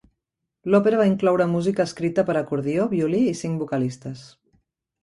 L'òpera 0.75 1.01
va 1.01 1.05
incloure 1.09 1.47
música 1.53 1.87
escrita 1.91 2.27
per 2.31 2.37
a 2.37 2.43
acordió, 2.43 2.89
violí 2.99 3.25
i 3.35 3.39
cinc 3.45 3.65
vocalistes. 3.67 4.27